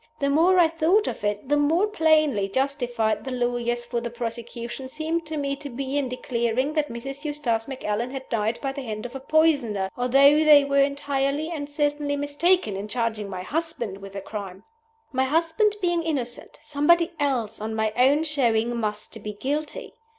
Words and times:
The 0.19 0.31
more 0.31 0.57
I 0.57 0.67
thought 0.67 1.05
of 1.05 1.23
it, 1.23 1.47
the 1.47 1.57
more 1.57 1.85
plainly 1.85 2.49
justified 2.49 3.23
the 3.23 3.29
lawyers 3.29 3.85
for 3.85 4.01
the 4.01 4.09
prosecution 4.09 4.89
seemed 4.89 5.27
to 5.27 5.37
me 5.37 5.55
to 5.57 5.69
be 5.69 5.95
in 5.95 6.09
declaring 6.09 6.73
that 6.73 6.89
Mrs. 6.89 7.23
Eustace 7.23 7.67
Macallan 7.67 8.09
had 8.09 8.27
died 8.27 8.57
by 8.61 8.71
the 8.71 8.81
hand 8.81 9.05
of 9.05 9.15
a 9.15 9.19
poisoner 9.19 9.91
although 9.95 10.43
they 10.43 10.65
were 10.65 10.81
entirely 10.81 11.51
and 11.51 11.69
certainly 11.69 12.15
mistaken 12.15 12.75
in 12.75 12.87
charging 12.87 13.29
my 13.29 13.43
husband 13.43 13.99
with 13.99 14.13
the 14.13 14.21
crime. 14.21 14.63
My 15.11 15.25
husband 15.25 15.75
being 15.83 16.01
innocent, 16.01 16.57
somebody 16.63 17.11
else, 17.19 17.61
on 17.61 17.75
my 17.75 17.93
own 17.95 18.23
showing, 18.23 18.75
must 18.77 19.21
be 19.21 19.33
guilty. 19.33 19.93